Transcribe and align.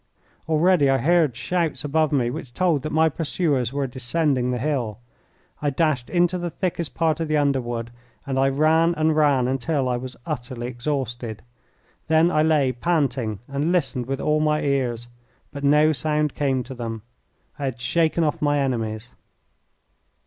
Already 0.49 0.89
I 0.89 0.97
heard 0.97 1.35
shouts 1.35 1.83
above 1.83 2.11
me 2.11 2.31
which 2.31 2.55
told 2.55 2.81
that 2.81 2.91
my 2.91 3.07
pursuers 3.07 3.71
were 3.71 3.85
descending 3.85 4.49
the 4.49 4.57
hill. 4.57 4.97
I 5.61 5.69
dashed 5.69 6.09
into 6.09 6.39
the 6.39 6.49
thickest 6.49 6.95
part 6.95 7.19
of 7.19 7.27
the 7.27 7.37
underwood, 7.37 7.91
and 8.25 8.39
I 8.39 8.49
ran 8.49 8.95
and 8.95 9.15
ran 9.15 9.47
until 9.47 9.87
I 9.87 9.97
was 9.97 10.17
utterly 10.25 10.65
exhausted. 10.65 11.43
Then 12.07 12.31
I 12.31 12.41
lay 12.41 12.71
panting 12.71 13.41
and 13.47 13.71
listened 13.71 14.07
with 14.07 14.19
all 14.19 14.39
my 14.39 14.63
ears, 14.63 15.07
but 15.53 15.63
no 15.63 15.91
sound 15.91 16.33
came 16.33 16.63
to 16.63 16.73
them. 16.73 17.03
I 17.59 17.65
had 17.65 17.79
shaken 17.79 18.23
off 18.23 18.41
my 18.41 18.57
enemies. 18.57 19.11